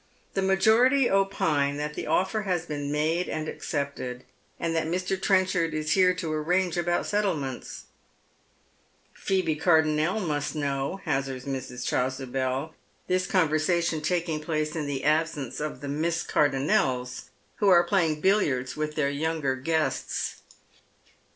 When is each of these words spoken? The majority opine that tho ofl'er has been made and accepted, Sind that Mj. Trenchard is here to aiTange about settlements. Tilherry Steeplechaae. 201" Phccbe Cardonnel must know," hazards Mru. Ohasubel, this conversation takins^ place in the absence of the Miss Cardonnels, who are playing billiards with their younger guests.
The 0.33 0.41
majority 0.41 1.11
opine 1.11 1.77
that 1.77 1.93
tho 1.93 2.05
ofl'er 2.09 2.45
has 2.45 2.65
been 2.65 2.91
made 2.91 3.29
and 3.29 3.47
accepted, 3.47 4.23
Sind 4.59 4.75
that 4.75 4.87
Mj. 4.87 5.21
Trenchard 5.21 5.75
is 5.75 5.91
here 5.91 6.15
to 6.15 6.25
aiTange 6.31 6.75
about 6.75 7.05
settlements. 7.05 7.83
Tilherry 9.13 9.13
Steeplechaae. 9.13 9.45
201" 9.45 9.57
Phccbe 9.59 9.61
Cardonnel 9.61 10.19
must 10.27 10.55
know," 10.55 11.01
hazards 11.03 11.45
Mru. 11.45 11.61
Ohasubel, 11.61 12.73
this 13.05 13.27
conversation 13.27 14.01
takins^ 14.01 14.41
place 14.43 14.75
in 14.75 14.87
the 14.87 15.03
absence 15.03 15.59
of 15.59 15.81
the 15.81 15.87
Miss 15.87 16.23
Cardonnels, 16.23 17.25
who 17.57 17.69
are 17.69 17.83
playing 17.83 18.21
billiards 18.21 18.75
with 18.75 18.95
their 18.95 19.11
younger 19.11 19.55
guests. 19.55 20.41